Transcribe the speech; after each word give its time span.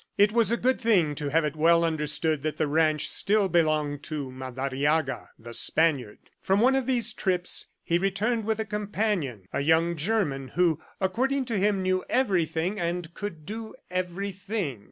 It 0.17 0.31
was 0.31 0.51
a 0.51 0.57
good 0.57 0.81
thing 0.81 1.13
to 1.13 1.27
have 1.29 1.45
it 1.45 1.55
well 1.55 1.83
understood 1.85 2.41
that 2.41 2.57
the 2.57 2.65
ranch 2.65 3.07
still 3.07 3.47
belonged 3.47 4.01
to 4.05 4.31
Madariaga, 4.31 5.29
the 5.37 5.53
Spaniard. 5.53 6.31
From 6.41 6.59
one 6.59 6.73
of 6.75 6.87
these 6.87 7.13
trips, 7.13 7.67
he 7.83 7.99
returned 7.99 8.45
with 8.45 8.59
a 8.59 8.65
companion, 8.65 9.43
a 9.53 9.61
young 9.61 9.95
German 9.95 10.47
who, 10.47 10.81
according 10.99 11.45
to 11.45 11.57
him, 11.59 11.83
knew 11.83 12.03
everything 12.09 12.79
and 12.79 13.13
could 13.13 13.45
do 13.45 13.75
everything. 13.91 14.79